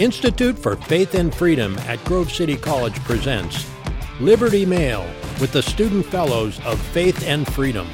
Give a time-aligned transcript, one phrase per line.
[0.00, 3.64] Institute for Faith and Freedom at Grove City College presents
[4.18, 5.06] Liberty Mail
[5.40, 7.86] with the student fellows of Faith and Freedom.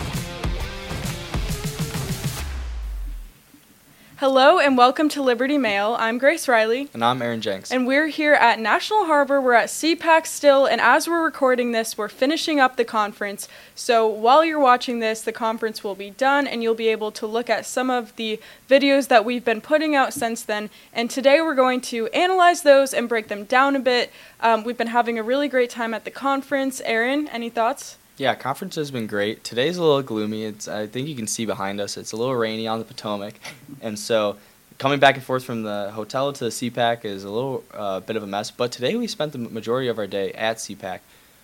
[4.20, 5.96] Hello and welcome to Liberty Mail.
[5.98, 6.90] I'm Grace Riley.
[6.92, 7.72] And I'm Aaron Jenks.
[7.72, 9.40] And we're here at National Harbor.
[9.40, 13.48] We're at CPAC still, and as we're recording this, we're finishing up the conference.
[13.74, 17.26] So while you're watching this, the conference will be done, and you'll be able to
[17.26, 18.38] look at some of the
[18.68, 20.68] videos that we've been putting out since then.
[20.92, 24.12] And today we're going to analyze those and break them down a bit.
[24.40, 26.82] Um, we've been having a really great time at the conference.
[26.82, 27.96] Aaron, any thoughts?
[28.20, 29.44] Yeah, conference has been great.
[29.44, 30.44] Today's a little gloomy.
[30.44, 31.96] It's I think you can see behind us.
[31.96, 33.32] It's a little rainy on the Potomac,
[33.80, 34.36] and so
[34.76, 38.16] coming back and forth from the hotel to the CPAC is a little uh, bit
[38.16, 38.50] of a mess.
[38.50, 41.00] But today we spent the majority of our day at CPAC.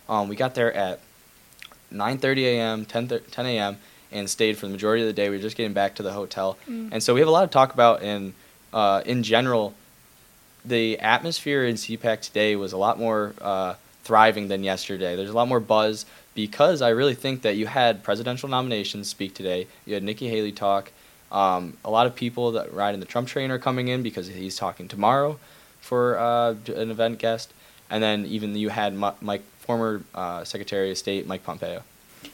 [0.07, 1.01] Um, we got there at
[1.95, 3.79] 9:30 a.m., 10 10 a.m.
[4.13, 5.31] and stayed for the majority of the day.
[5.31, 6.91] We were just getting back to the hotel, mm.
[6.93, 8.03] and so we have a lot to talk about.
[8.03, 8.35] And
[8.75, 9.73] uh, in general,
[10.63, 15.17] the atmosphere in CPAC today was a lot more uh, thriving than yesterday.
[15.17, 16.05] There's a lot more buzz
[16.37, 19.67] because I really think that you had presidential nominations speak today.
[19.87, 20.93] You had Nikki Haley talk.
[21.33, 24.29] Um, a lot of people that ride in the Trump train are coming in because
[24.29, 25.41] he's talking tomorrow
[25.81, 27.53] for uh, an event guest.
[27.91, 31.83] And then even you had Mike, former uh, Secretary of State Mike Pompeo.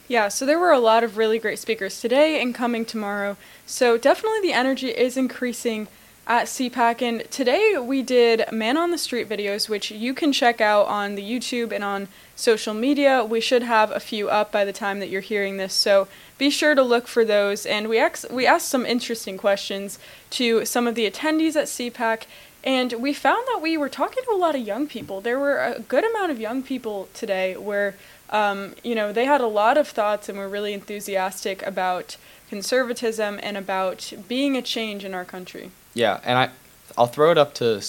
[0.08, 3.36] Yeah, so there were a lot of really great speakers today and coming tomorrow.
[3.66, 5.86] So definitely the energy is increasing
[6.26, 7.02] at CPAC.
[7.02, 11.14] And today we did Man on the Street videos, which you can check out on
[11.14, 13.24] the YouTube and on social media.
[13.24, 16.50] We should have a few up by the time that you're hearing this, so be
[16.50, 17.66] sure to look for those.
[17.66, 19.98] And we, ex- we asked some interesting questions
[20.30, 22.24] to some of the attendees at CPAC.
[22.64, 25.20] And we found that we were talking to a lot of young people.
[25.20, 27.96] There were a good amount of young people today where,
[28.30, 32.16] um, you know, they had a lot of thoughts and were really enthusiastic about
[32.52, 35.70] conservatism and about being a change in our country.
[35.94, 36.50] Yeah, and I,
[36.98, 37.80] I'll throw it up to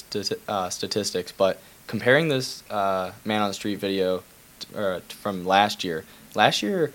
[0.48, 4.24] uh, statistics, but comparing this uh, man on the street video
[4.62, 6.94] t- uh, from last year, last year,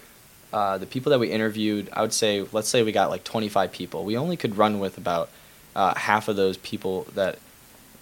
[0.51, 3.71] uh, the people that we interviewed, I would say, let's say we got like 25
[3.71, 4.03] people.
[4.03, 5.29] We only could run with about
[5.77, 7.39] uh, half of those people that,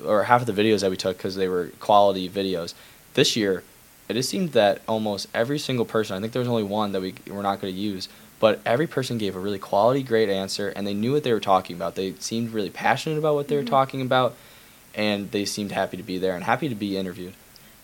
[0.04, 2.74] or half of the videos that we took because they were quality videos.
[3.14, 3.64] This year,
[4.08, 7.02] it just seemed that almost every single person, I think there was only one that
[7.02, 8.08] we were not going to use,
[8.38, 11.40] but every person gave a really quality, great answer, and they knew what they were
[11.40, 11.94] talking about.
[11.94, 13.70] They seemed really passionate about what they were mm-hmm.
[13.70, 14.34] talking about,
[14.94, 17.34] and they seemed happy to be there and happy to be interviewed.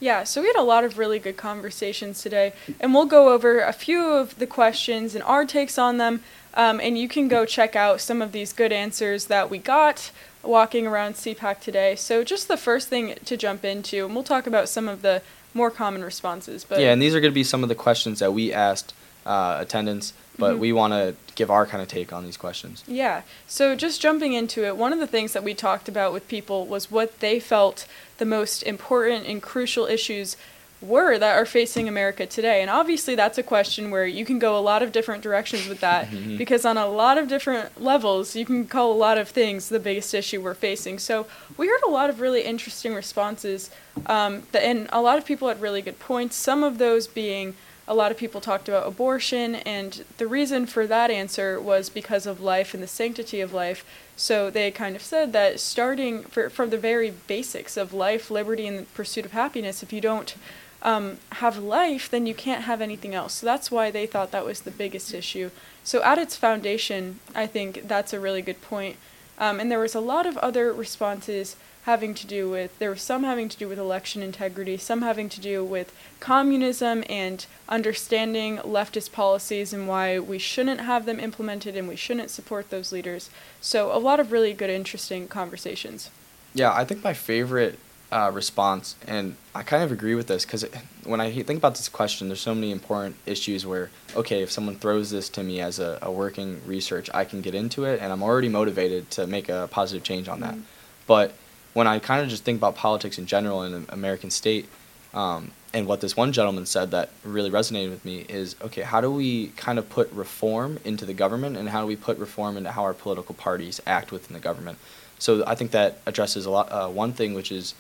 [0.00, 3.60] Yeah, so we had a lot of really good conversations today, and we'll go over
[3.60, 6.22] a few of the questions and our takes on them.
[6.54, 10.10] Um, and you can go check out some of these good answers that we got
[10.42, 11.94] walking around CPAC today.
[11.96, 15.22] So, just the first thing to jump into, and we'll talk about some of the
[15.54, 16.64] more common responses.
[16.64, 18.92] But yeah, and these are going to be some of the questions that we asked
[19.24, 20.60] uh, attendants but mm-hmm.
[20.60, 22.84] we want to give our kind of take on these questions.
[22.86, 23.22] Yeah.
[23.46, 26.66] So just jumping into it, one of the things that we talked about with people
[26.66, 27.86] was what they felt
[28.18, 30.36] the most important and crucial issues
[30.82, 32.60] were that are facing America today.
[32.60, 35.80] And obviously that's a question where you can go a lot of different directions with
[35.80, 39.68] that because on a lot of different levels you can call a lot of things
[39.68, 40.98] the biggest issue we're facing.
[40.98, 41.26] So
[41.56, 43.70] we heard a lot of really interesting responses
[44.06, 46.34] um, and a lot of people had really good points.
[46.34, 47.54] Some of those being
[47.92, 52.26] a lot of people talked about abortion, and the reason for that answer was because
[52.26, 53.84] of life and the sanctity of life.
[54.16, 58.66] So they kind of said that starting for, from the very basics of life, liberty,
[58.66, 60.34] and the pursuit of happiness, if you don't
[60.82, 63.34] um, have life, then you can't have anything else.
[63.34, 65.50] So that's why they thought that was the biggest issue.
[65.84, 68.96] So at its foundation, I think that's a really good point.
[69.36, 72.96] Um, and there was a lot of other responses having to do with there were
[72.96, 78.58] some having to do with election integrity, some having to do with communism and understanding
[78.58, 83.30] leftist policies and why we shouldn't have them implemented and we shouldn't support those leaders.
[83.60, 86.10] So a lot of really good, interesting conversations.
[86.54, 87.78] Yeah, I think my favorite
[88.12, 90.64] uh, response, and I kind of agree with this because
[91.04, 94.76] when I think about this question, there's so many important issues where, okay, if someone
[94.76, 98.12] throws this to me as a, a working research, I can get into it and
[98.12, 100.54] I'm already motivated to make a positive change on that.
[100.54, 100.64] Mm-hmm.
[101.06, 101.32] But
[101.74, 104.68] when I kind of just think about politics in general in an American state,
[105.14, 109.00] um, and what this one gentleman said that really resonated with me is okay, how
[109.00, 112.56] do we kind of put reform into the government, and how do we put reform
[112.56, 114.78] into how our political parties act within the government?
[115.18, 116.70] So I think that addresses a lot.
[116.72, 117.74] Uh, one thing, which is,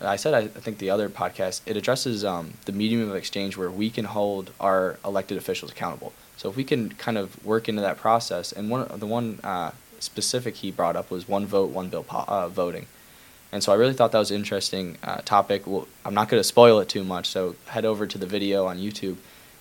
[0.00, 3.56] I said, I, I think the other podcast, it addresses um, the medium of exchange
[3.56, 6.12] where we can hold our elected officials accountable.
[6.36, 9.72] So if we can kind of work into that process, and one the one uh,
[9.98, 12.86] specific he brought up was one vote, one bill po- uh, voting.
[13.56, 15.66] And so I really thought that was an interesting uh, topic.
[15.66, 18.66] Well, I'm not going to spoil it too much, so head over to the video
[18.66, 19.16] on YouTube,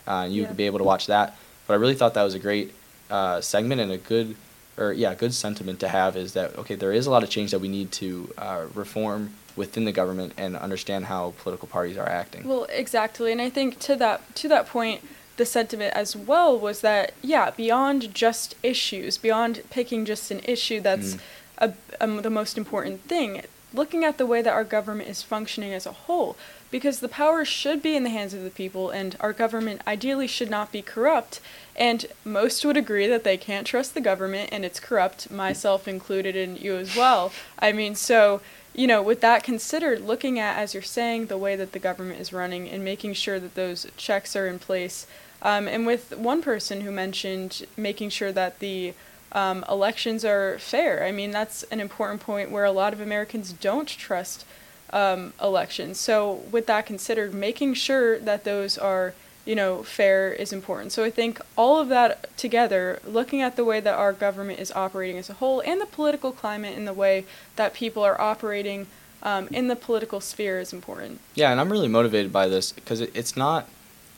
[0.05, 0.49] uh, and you yeah.
[0.49, 1.37] could be able to watch that.
[1.65, 2.73] But I really thought that was a great
[3.09, 4.35] uh, segment and a good,
[4.77, 7.51] or yeah, good sentiment to have is that okay, there is a lot of change
[7.51, 12.09] that we need to uh, reform within the government and understand how political parties are
[12.09, 12.45] acting.
[12.45, 15.05] Well, exactly, and I think to that to that point,
[15.37, 20.81] the sentiment as well was that yeah, beyond just issues, beyond picking just an issue
[20.81, 21.19] that's Mm.
[21.59, 23.41] a, um, the most important thing,
[23.75, 26.35] looking at the way that our government is functioning as a whole,
[26.71, 30.27] because the power should be in the hands of the people, and our government ideally
[30.27, 31.39] should not be corrupt.
[31.75, 36.35] And most would agree that they can't trust the government and it's corrupt, myself included,
[36.35, 37.31] and you as well.
[37.59, 38.41] I mean, so
[38.75, 42.19] you know, with that considered, looking at, as you're saying, the way that the government
[42.19, 45.07] is running and making sure that those checks are in place.
[45.41, 48.93] Um, and with one person who mentioned making sure that the
[49.31, 51.03] um, elections are fair.
[51.03, 54.45] I mean, that's an important point where a lot of Americans don't trust
[54.91, 55.99] um, elections.
[55.99, 59.13] So, with that considered, making sure that those are
[59.45, 60.91] you know, fair is important.
[60.91, 64.71] So I think all of that together, looking at the way that our government is
[64.71, 67.25] operating as a whole and the political climate and the way
[67.55, 68.87] that people are operating
[69.21, 71.19] um, in the political sphere is important.
[71.35, 73.69] Yeah, and I'm really motivated by this because it, it's not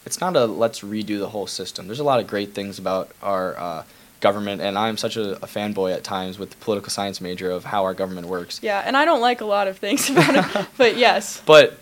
[0.05, 1.87] it's not a let's redo the whole system.
[1.87, 3.83] There's a lot of great things about our uh,
[4.19, 7.65] government, and I'm such a, a fanboy at times with the political science major of
[7.65, 8.59] how our government works.
[8.63, 11.41] Yeah, and I don't like a lot of things about it, but yes.
[11.45, 11.77] But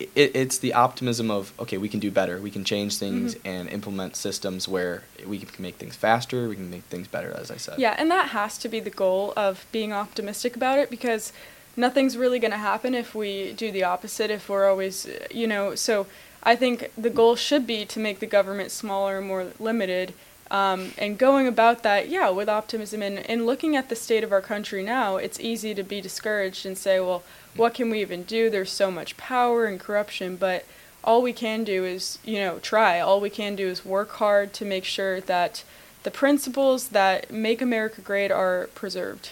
[0.00, 2.38] it, it's the optimism of okay, we can do better.
[2.38, 3.40] We can change things Mhm.
[3.44, 6.48] and implement systems where we can make things faster.
[6.48, 7.78] We can make things better, as I said.
[7.78, 11.32] Yeah, and that has to be the goal of being optimistic about it because
[11.76, 15.74] nothing's really going to happen if we do the opposite, if we're always, you know,
[15.74, 16.06] so
[16.42, 20.12] I think the goal should be to make the government smaller and more limited.
[20.50, 24.30] Um, and going about that, yeah, with optimism and, and looking at the state of
[24.30, 27.22] our country now, it's easy to be discouraged and say, well,
[27.56, 28.50] what can we even do?
[28.50, 30.64] There's so much power and corruption, but
[31.02, 33.00] all we can do is, you know, try.
[33.00, 35.64] All we can do is work hard to make sure that
[36.02, 39.30] the principles that make America great are preserved.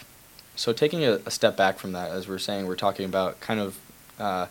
[0.57, 3.61] So taking a, a step back from that, as we're saying, we're talking about kind
[3.61, 3.79] of
[4.19, 4.47] uh,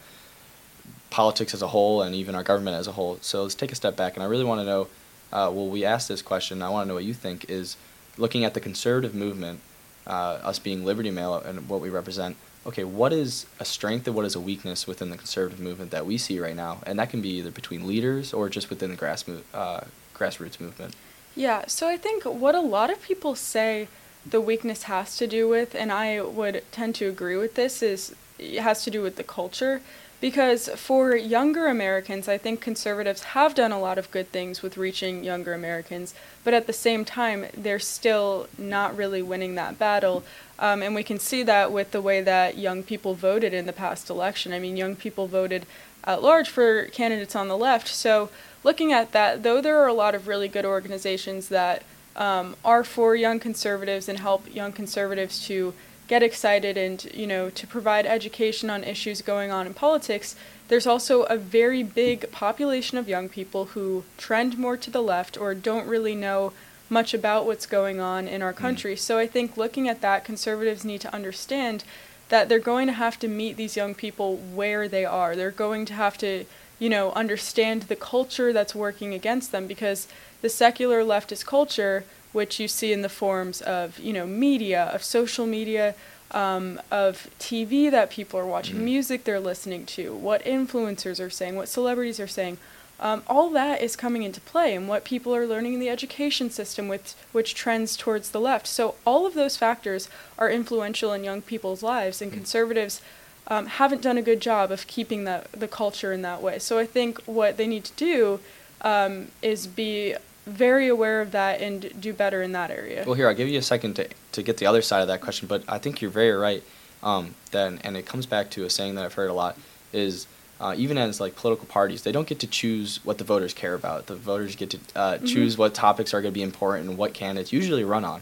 [1.10, 3.18] politics as a whole and even our government as a whole.
[3.22, 4.88] So let's take a step back, and I really want to know.
[5.32, 6.62] Uh, well, we asked this question.
[6.62, 7.50] I want to know what you think.
[7.50, 7.78] Is
[8.18, 9.60] looking at the conservative movement,
[10.06, 12.36] uh, us being Liberty Mail and what we represent.
[12.66, 16.06] Okay, what is a strength and what is a weakness within the conservative movement that
[16.06, 16.80] we see right now?
[16.86, 19.82] And that can be either between leaders or just within the grass mo- uh,
[20.14, 20.96] grassroots movement.
[21.36, 23.88] Yeah, so I think what a lot of people say
[24.24, 28.16] the weakness has to do with, and I would tend to agree with this, is
[28.38, 29.82] it has to do with the culture.
[30.22, 34.78] Because for younger Americans, I think conservatives have done a lot of good things with
[34.78, 36.14] reaching younger Americans,
[36.44, 40.24] but at the same time, they're still not really winning that battle.
[40.60, 43.74] Um, and we can see that with the way that young people voted in the
[43.74, 44.54] past election.
[44.54, 45.66] I mean, young people voted
[46.04, 47.88] at large for candidates on the left.
[47.88, 48.30] So,
[48.64, 51.82] looking at that, though there are a lot of really good organizations that
[52.16, 55.74] um, are for young conservatives and help young conservatives to
[56.12, 60.36] get excited and you know to provide education on issues going on in politics
[60.68, 65.38] there's also a very big population of young people who trend more to the left
[65.38, 66.52] or don't really know
[66.90, 68.58] much about what's going on in our mm.
[68.58, 68.96] country.
[68.98, 71.86] So i think looking at that conservatives need to understand
[72.28, 75.34] that they're going to have to meet these young people where they are.
[75.34, 76.44] They're going to have to
[76.78, 80.10] you know understand the culture that's working against them because
[80.42, 85.04] the secular leftist culture which you see in the forms of you know media, of
[85.04, 85.96] social media,
[86.32, 88.82] um, of TV that people are watching, Mhm.
[88.94, 92.58] music they're listening to, what influencers are saying, what celebrities are saying.
[93.02, 96.52] Um, all that is coming into play, and what people are learning in the education
[96.52, 98.68] system, with which trends towards the left.
[98.68, 100.08] So all of those factors
[100.38, 102.36] are influential in young people's lives, and Mhm.
[102.36, 103.02] conservatives
[103.48, 106.60] um, haven't done a good job of keeping the the culture in that way.
[106.60, 108.40] So I think what they need to do
[108.84, 113.04] um, is be very aware of that and do better in that area.
[113.06, 115.22] Well, here I'll give you a second to to get the other side of that
[115.22, 116.64] question, but I think you're very right.
[117.04, 119.58] Um, then, and it comes back to a saying that I've heard a lot
[119.92, 120.28] is
[120.60, 123.74] uh, even as like political parties, they don't get to choose what the voters care
[123.74, 124.06] about.
[124.06, 125.28] The voters get to uh, Mhm.
[125.28, 128.22] choose what topics are going to be important and what candidates usually run on.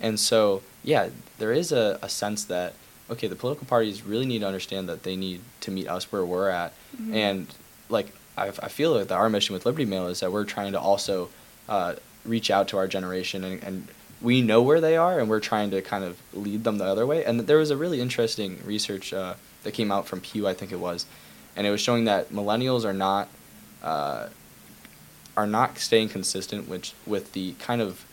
[0.00, 2.74] And so, yeah, there is a, a sense that
[3.08, 6.24] okay, the political parties really need to understand that they need to meet us where
[6.24, 7.14] we're at, Mhm.
[7.14, 7.46] and
[7.88, 10.72] like I, I feel like that our mission with Liberty Mail is that we're trying
[10.72, 11.28] to also
[11.68, 11.94] uh,
[12.24, 13.88] reach out to our generation and, and
[14.22, 17.06] we know where they are and we're trying to kind of lead them the other
[17.06, 17.24] way.
[17.24, 20.72] And there was a really interesting research uh, that came out from Pew, I think
[20.72, 21.06] it was,
[21.54, 23.28] and it was showing that millennials are not
[23.82, 24.28] uh,
[25.36, 28.04] are not staying consistent with with the kind of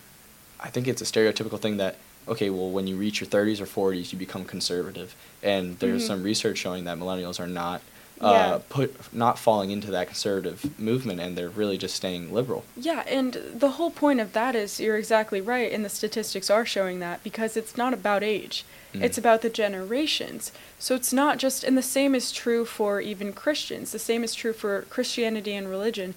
[0.60, 1.96] I think it's a stereotypical thing that
[2.28, 6.06] okay, well when you reach your 30s or 40s you become conservative, and there's Mhm.
[6.06, 7.80] some research showing that millennials are not
[8.20, 8.58] uh, Yeah.
[8.68, 12.64] put not falling into that conservative movement, and they're really just staying liberal.
[12.76, 16.64] Yeah, and the whole point of that is you're exactly right, and the statistics are
[16.64, 19.02] showing that because it's not about age, Mm.
[19.02, 20.52] it's about the generations.
[20.78, 24.34] So it's not just, and the same is true for even Christians, the same is
[24.34, 26.14] true for Christianity and religion.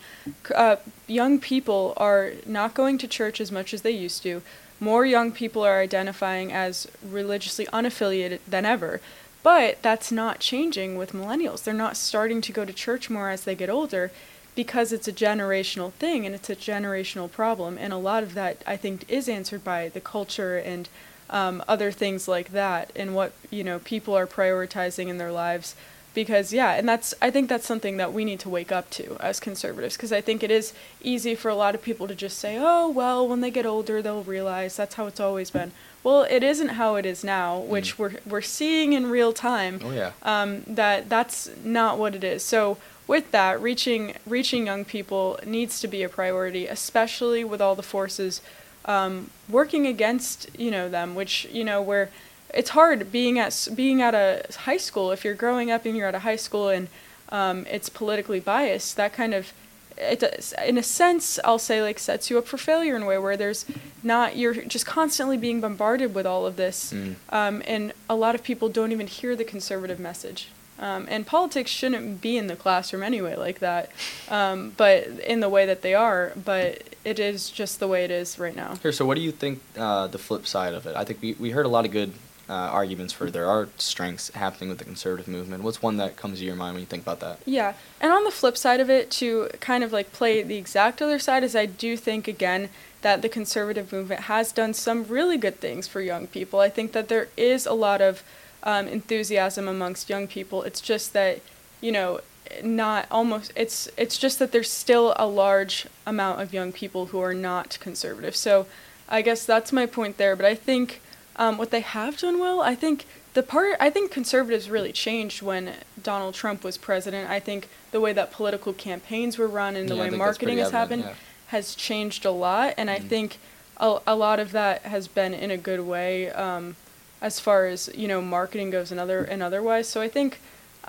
[0.53, 0.75] Uh,
[1.07, 4.41] young people are not going to church as much as they used to.
[4.79, 9.01] More young people are identifying as religiously unaffiliated than ever.
[9.43, 11.63] But that's not changing with millennials.
[11.63, 14.11] They're not starting to go to church more as they get older
[14.55, 17.77] because it's a generational thing and it's a generational problem.
[17.77, 20.89] And a lot of that, I think, is answered by the culture and
[21.29, 25.75] um, other things like that and what, you know, people are prioritizing in their lives.
[26.17, 29.17] Because, yeah, and that's, I think that's something that we need to wake up to
[29.19, 29.95] as conservatives.
[29.95, 32.89] Because I think it is easy for a lot of people to just say, oh,
[32.89, 35.73] well, when they get older, they'll realize that's how it's always been.
[36.03, 39.91] Well, it isn't how it is now, which we're, we're seeing in real time Oh
[39.91, 40.13] yeah.
[40.23, 42.41] um, that that's not what it is.
[42.41, 47.75] So with that, reaching reaching young people needs to be a priority, especially with all
[47.75, 48.41] the forces
[48.85, 52.09] um, working against you know them, which you know where
[52.53, 56.07] it's hard being at being at a high school if you're growing up and you're
[56.07, 56.87] at a high school and
[57.29, 58.95] um, it's politically biased.
[58.97, 59.53] That kind of
[59.97, 63.05] it does, in a sense I'll say like sets you up for failure in a
[63.05, 63.65] way where there's
[64.03, 67.15] not you're just constantly being bombarded with all of this Mm.
[67.29, 70.49] um, and a lot of people don't even hear the conservative message.
[70.79, 73.89] Um, and politics shouldn't be in the classroom anyway, like that.
[74.29, 78.11] Um, but in the way that they are, but it is just the way it
[78.11, 78.75] is right now.
[78.83, 80.95] Here, so what do you think uh, the flip side of it?
[80.95, 82.13] I think we, we heard a lot of good
[82.49, 85.63] uh, arguments for there are strengths happening with the conservative movement.
[85.63, 87.39] What's one that comes to your mind when you think about that?
[87.45, 91.01] Yeah, and on the flip side of it, to kind of like play the exact
[91.01, 92.69] other side, is I do think again
[93.01, 96.59] that the conservative movement has done some really good things for young people.
[96.59, 98.23] I think that there is a lot of
[98.63, 100.63] um, enthusiasm amongst young people.
[100.63, 101.41] It's just that
[101.81, 102.21] you know
[102.63, 107.19] not almost it's it's just that there's still a large amount of young people who
[107.19, 108.35] are not conservative.
[108.35, 108.67] So
[109.09, 110.35] I guess that's my point there.
[110.35, 111.01] But I think
[111.37, 115.41] um, what they have done well, I think the part I think conservatives really changed
[115.41, 117.29] when Donald Trump was president.
[117.29, 120.73] I think the way that political campaigns were run and the Yeah, way marketing has
[120.73, 121.51] evident, happened yeah.
[121.57, 123.07] has changed a lot, and I Mhm.
[123.09, 123.37] think
[123.79, 126.75] a, a lot of that has been in a good way um,
[127.21, 129.87] as far as you know marketing goes and other and otherwise.
[129.87, 130.39] So I think.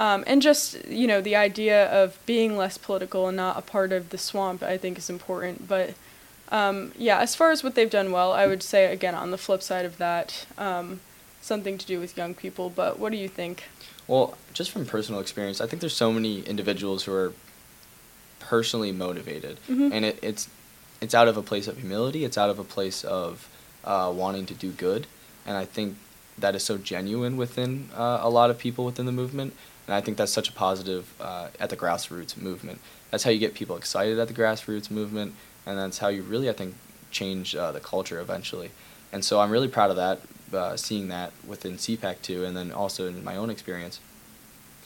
[0.00, 3.90] Um, and just you know the idea of being less political and not a part
[3.92, 5.66] of the swamp, I think is important.
[5.66, 5.94] But
[6.50, 9.38] um, yeah, as far as what they've done well, I would say again on the
[9.38, 11.00] flip side of that, um,
[11.40, 12.70] something to do with young people.
[12.70, 13.64] But what do you think?
[14.06, 17.32] Well, just from personal experience, I think there's so many individuals who are
[18.40, 19.92] personally motivated, Mhm.
[19.92, 20.48] and it, it's
[21.00, 22.24] it's out of a place of humility.
[22.24, 23.48] It's out of a place of
[23.84, 25.06] uh, wanting to do good,
[25.46, 25.96] and I think
[26.38, 29.54] that is so genuine within uh, a lot of people within the movement,
[29.86, 32.80] and I think that's such a positive uh, at the grassroots movement.
[33.10, 35.34] That's how you get people excited at the grassroots movement,
[35.68, 36.74] and that's how you really, I think,
[37.10, 38.70] change uh, the culture eventually.
[39.12, 40.20] And so I'm really proud of that,
[40.52, 44.00] uh, seeing that within CPAC too, and then also in my own experience.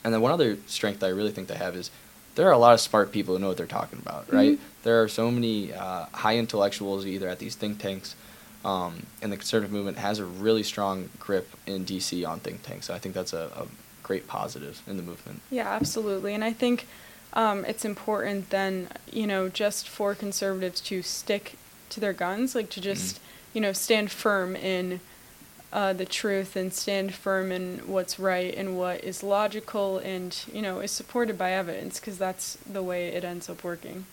[0.03, 1.89] And then one other strength that I really think they have is
[2.35, 4.57] there are a lot of smart people who know what they're talking about, right?
[4.57, 4.83] Mhm.
[4.83, 8.15] There are so many uh, high intellectuals either at these think tanks,
[8.65, 12.87] um, and the conservative movement has a really strong grip in DC on think tanks.
[12.87, 13.67] So I think that's a, a
[14.03, 15.41] great positive in the movement.
[15.49, 16.33] Yeah, absolutely.
[16.33, 16.87] And I think
[17.33, 21.57] um, it's important then, you know, just for conservatives to stick
[21.89, 23.19] to their guns, like to just,
[23.53, 24.99] you know, stand firm in
[25.71, 30.61] uh, the truth and stand firm in what's right and what is logical and, you
[30.61, 34.05] know, is supported by evidence because that's the way it ends up working.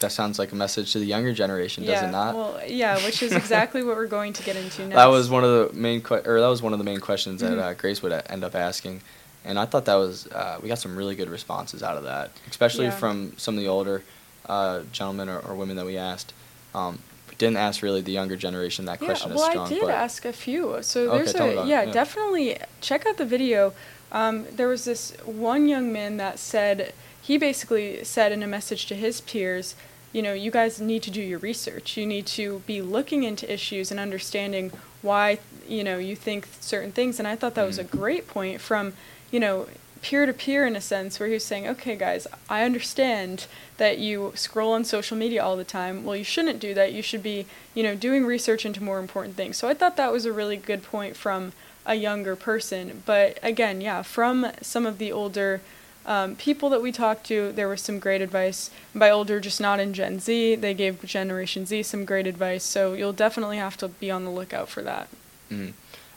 [0.00, 2.34] That sounds like a message to the younger generation, does yeah, it not?
[2.34, 4.94] Well, yeah, which is exactly what we're going to get into next.
[4.96, 7.40] That was one of the main que- or that was one of the main questions
[7.40, 7.56] Mhm.
[7.56, 9.00] that uh, Grace would end up asking,
[9.46, 12.30] and I thought that was uh, we got some really good responses out of that,
[12.50, 12.90] especially Yeah.
[12.90, 14.02] from some of the older
[14.46, 16.32] uh, gentlemen or, or women that we asked.
[16.74, 16.98] Um,
[17.28, 19.66] we didn't ask really the younger generation that question yeah, well, as strong.
[19.66, 20.78] I did ask a few.
[20.82, 21.92] So there's me a yeah, yeah.
[21.92, 23.72] definitely check out the video.
[24.12, 28.86] Um, there was this one young man that said he basically said in a message
[28.86, 29.74] to his peers,
[30.12, 31.96] you know, you guys need to do your research.
[31.96, 34.70] You need to be looking into issues and understanding
[35.02, 35.38] why
[35.68, 37.18] you know you think certain things.
[37.18, 37.90] And I thought that was a Mhm.
[37.90, 38.92] great point from
[39.30, 39.66] you know
[40.02, 43.98] peer to peer in a sense where he was saying okay guys i understand that
[43.98, 46.04] you scroll on social media all the time.
[46.04, 46.92] Well you shouldn't do that.
[46.92, 49.56] You should be you know doing research into more important things.
[49.56, 51.52] So i thought that was a really good point from
[51.84, 53.02] a younger person.
[53.06, 55.60] But again yeah from some of the older
[56.06, 58.70] um, people that we talked to there was some great advice.
[58.94, 62.64] By older just not in gen z they gave generation z some great advice.
[62.64, 65.08] So you'll definitely have to be on the lookout for that.
[65.50, 65.72] Mhm.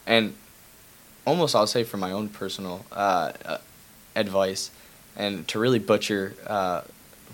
[0.07, 0.35] And
[1.29, 3.57] almost, I'll say, from my own personal uh, uh,
[4.15, 4.71] advice,
[5.15, 6.81] and to really butcher uh,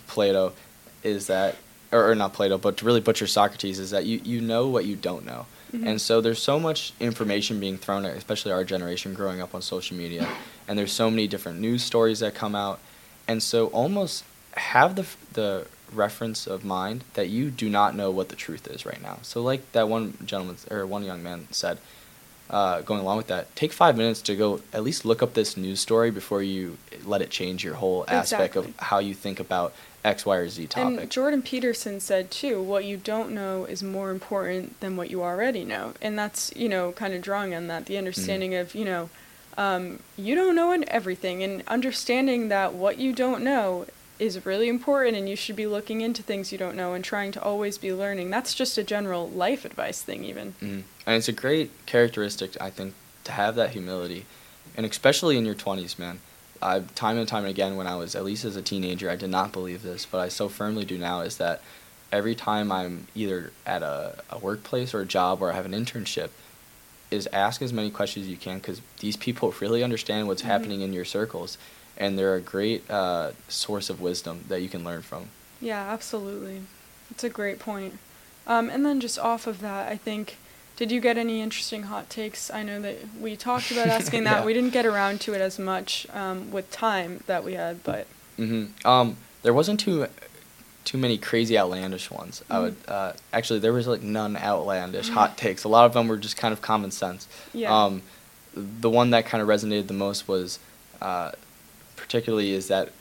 [0.08, 0.54] Plato
[1.02, 1.56] is that,
[1.92, 4.86] or, or, not Plato, but to really butcher Socrates is that you, you know what
[4.86, 5.46] you don't know.
[5.72, 5.88] Mm-hmm.
[5.88, 9.62] And so there's so much information being thrown at, especially our generation growing up on
[9.62, 10.28] social media,
[10.68, 12.80] and there's so many different news stories that come out,
[13.28, 14.26] and so almost
[14.56, 18.86] have the the reference of mind that you do not know what the truth is
[18.86, 19.20] right now.
[19.22, 21.78] So like that one gentleman or one young man said,
[22.50, 25.58] uh, going along with that, take five minutes to go at least look up this
[25.58, 28.72] news story before you let it change your whole aspect exactly.
[28.72, 29.74] of how you think about
[30.04, 31.00] X, Y, or Z topic.
[31.00, 35.24] And Jordan Peterson said too, what you don't know is more important than what you
[35.24, 38.62] already know, and that's you know kind of drawing on that the understanding mm-hmm.
[38.62, 39.10] of you know.
[39.58, 43.86] Um, you don't know everything, and understanding that what you don't know
[44.18, 47.32] is really important and you should be looking into things you don't know and trying
[47.34, 48.30] to always be learning.
[48.30, 50.56] That's just a general life advice thing, even.
[50.62, 50.84] Mm.
[51.06, 52.94] And it's a great characteristic, I think,
[53.26, 54.26] to have that humility.
[54.78, 56.20] And especially in your 20s, man.
[56.62, 59.30] I, time and time again, when I was, at least as a teenager, I did
[59.30, 61.62] not believe this, but I so firmly do now, is that
[62.12, 65.74] every time I'm either at a, a workplace or a job or I have an
[65.74, 66.30] internship,
[67.12, 70.52] is ask as many questions as you can because these people really understand what's mm-hmm.
[70.52, 71.58] happening in your circles
[71.98, 75.30] and they're a great uh, source of wisdom that you can learn from.
[75.62, 76.62] Yeah, absolutely.
[77.12, 77.98] It's a great point.
[78.48, 80.38] Um, and then just off of that, I think,
[80.76, 82.52] did you get any interesting hot takes?
[82.52, 84.46] I know that we talked about asking that.
[84.46, 88.08] We didn't get around to it as much um, with time that we had, but.
[88.38, 88.86] Mm-hmm.
[88.88, 90.08] Um, there wasn't too
[90.84, 92.42] too many crazy outlandish ones.
[92.42, 92.54] Mm-hmm.
[92.54, 95.38] I would uh, actually there was like none outlandish hot mm-hmm.
[95.38, 95.64] takes.
[95.64, 97.28] A lot of them were just kind of common sense.
[97.54, 97.86] Yeah.
[97.86, 98.02] Um,
[98.56, 100.60] the one that kind of resonated the most was
[101.02, 101.32] uh,
[101.96, 102.92] particularly is that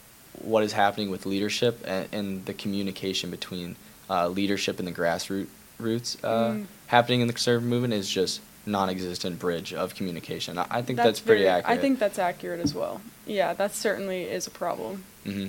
[0.41, 3.77] what is happening with leadership and, and the communication between
[4.11, 5.49] uh, leadership and the grassroots
[5.79, 6.67] roots uh, mm.
[6.87, 10.57] happening in the conservative movement is just non-existent bridge of communication.
[10.57, 11.79] I, I think that's, that's pretty very, accurate.
[11.79, 13.01] I think that's accurate as well.
[13.27, 15.05] Yeah, that certainly is a problem.
[15.27, 15.49] Mm-hmm.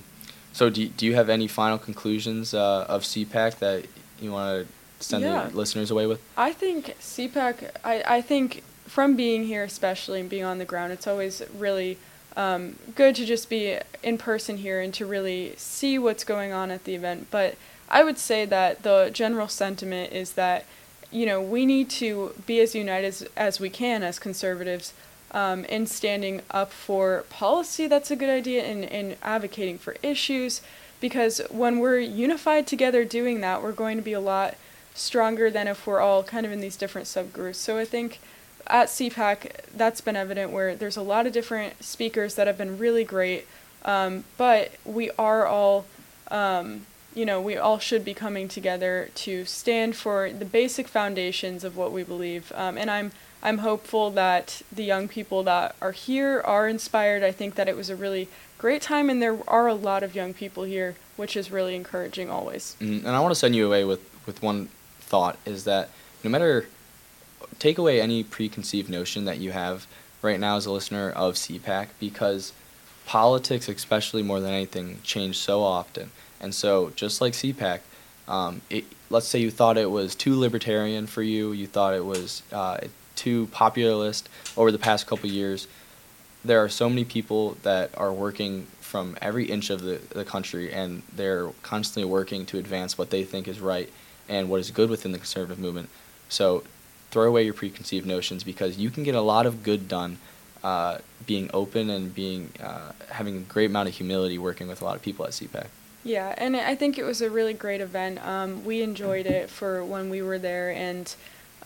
[0.52, 3.86] So do, do you have any final conclusions uh, of CPAC that
[4.20, 5.48] you want to send yeah.
[5.48, 6.22] the listeners away with?
[6.36, 10.92] I think CPAC, I, I think from being here especially and being on the ground,
[10.92, 11.98] it's always really–
[12.36, 16.72] um, good to just be in person here and to really see what's going on
[16.72, 17.28] at the event.
[17.32, 17.56] But
[17.90, 20.66] I would say that the general sentiment is that,
[21.12, 24.94] you know, we need to be as united as, as we can as conservatives
[25.32, 30.62] um, in standing up for policy that's a good idea and, and advocating for issues.
[31.02, 34.56] Because when we're unified together doing that, we're going to be a lot
[34.94, 37.56] stronger than if we're all kind of in these different subgroups.
[37.56, 38.20] So I think
[38.68, 42.78] at CPAC, that's been evident where there's a lot of different speakers that have been
[42.78, 43.48] really great,
[43.84, 45.86] um, but we are all,
[46.30, 51.64] um, you know, we all should be coming together to stand for the basic foundations
[51.64, 52.52] of what we believe.
[52.56, 53.12] Um, and I'm
[53.44, 57.22] I'm hopeful that the young people that are here are inspired.
[57.22, 60.16] I think that it was a really great time, and there are a lot of
[60.16, 62.76] young people here, which is really encouraging always.
[62.82, 65.90] Mm, and I want to send you away with with one thought: is that
[66.24, 66.68] no matter
[67.60, 69.88] take away any preconceived notion that you have
[70.22, 72.54] right now as a listener of CPAC because
[73.06, 76.12] politics, especially more than anything, change so often.
[76.40, 77.80] And so, just like CPAC,
[78.28, 82.06] um, it, let's say you thought it was too libertarian for you, you thought it
[82.06, 82.80] was uh,
[83.16, 85.68] too populist over the past couple years.
[86.44, 90.72] There are so many people that are working from every inch of the, the country,
[90.72, 93.92] and they're constantly working to advance what they think is right
[94.28, 95.90] and what is good within the conservative movement.
[96.30, 96.64] So
[97.16, 100.18] throw away your preconceived notions because you can get a lot of good done
[100.66, 104.86] uh, being open and being uh, having a great amount of humility working with a
[104.86, 105.68] lot of people at CPAC.
[106.04, 108.20] Yeah, and I think it was a really great event.
[108.28, 111.16] Um, we enjoyed it for when we were there, and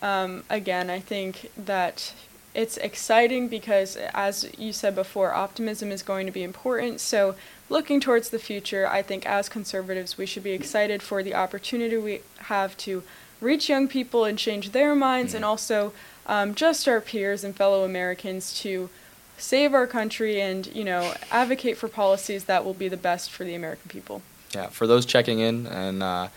[0.04, 2.14] um, again, I think that
[2.54, 7.02] it's exciting because, as you said before, optimism is going to be important.
[7.02, 7.34] So,
[7.70, 11.98] looking towards the future, I think as conservatives, we should be excited for the opportunity
[11.98, 13.02] we have to
[13.42, 15.38] reach young people and change their minds, mm-hmm.
[15.38, 15.94] and also
[16.28, 18.90] um, just our peers and fellow Americans to
[19.38, 23.44] save our country and you know advocate for policies that will be the best for
[23.44, 24.22] the American people.
[24.54, 26.28] Yeah, for those checking in and uh,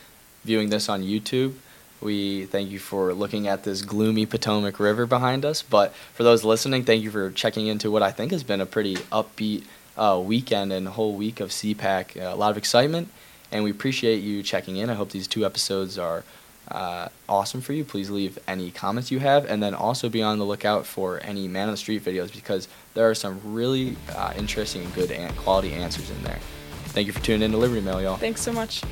[0.44, 1.54] viewing this on YouTube,
[2.00, 5.62] we thank you for looking at this gloomy Potomac River behind us.
[5.62, 8.66] But for those listening, thank you for checking into what I think has been a
[8.66, 9.64] pretty upbeat
[9.96, 12.20] uh, weekend and whole week of CPAC.
[12.20, 13.08] Uh, a lot of excitement,
[13.50, 14.90] and we appreciate you checking in.
[14.90, 16.24] I hope these two episodes are
[16.68, 17.84] uh, awesome for you.
[17.84, 21.48] Please leave any comments you have, and then also be on the lookout for any
[21.48, 25.36] man on the street videos because there are some really uh, interesting and good and
[25.36, 26.38] quality answers in there.
[26.86, 28.16] Thank you for tuning in to Liberty Mail, y'all.
[28.16, 28.82] Thanks so much.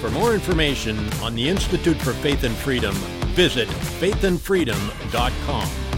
[0.00, 2.94] For more information on the Institute for Faith and Freedom,
[3.34, 5.89] visit faithandfreedom.com.